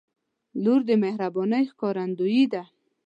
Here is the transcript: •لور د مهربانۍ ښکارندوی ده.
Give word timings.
•لور 0.63 0.81
د 0.89 0.91
مهربانۍ 1.03 1.63
ښکارندوی 1.71 2.43
ده. 2.53 2.63